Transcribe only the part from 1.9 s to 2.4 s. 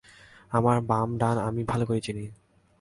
চিনি।